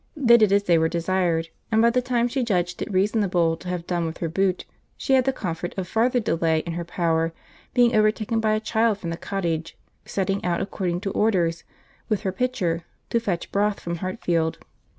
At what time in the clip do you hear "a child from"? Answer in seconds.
8.53-9.11